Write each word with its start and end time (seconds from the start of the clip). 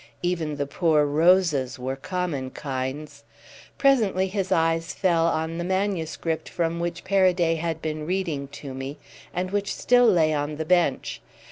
Even 0.23 0.55
the 0.55 0.65
poor 0.65 1.05
roses 1.05 1.77
were 1.77 1.95
common 1.95 2.49
kinds. 2.49 3.23
Presently 3.77 4.25
his 4.27 4.51
eyes 4.51 4.95
fell 4.95 5.27
on 5.27 5.59
the 5.59 5.63
manuscript 5.63 6.49
from 6.49 6.79
which 6.79 7.03
Paraday 7.03 7.53
had 7.57 7.83
been 7.83 8.07
reading 8.07 8.47
to 8.47 8.73
me 8.73 8.97
and 9.31 9.51
which 9.51 9.75
still 9.75 10.07
lay 10.07 10.33
on 10.33 10.55
the 10.55 10.65
bench. 10.65 11.21